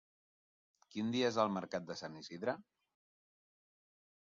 Quin 0.95 1.11
dia 1.15 1.27
és 1.33 1.37
el 1.43 1.51
mercat 1.59 1.87
de 1.91 1.99
Sant 2.01 2.17
Isidre? 2.23 2.57